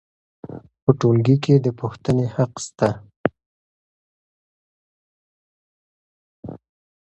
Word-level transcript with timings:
په 0.83 0.91
ټولګي 0.99 1.35
کې 1.43 1.55
د 1.65 1.67
پوښتنې 1.79 2.25
حق 2.35 2.53
سته. 2.65 2.89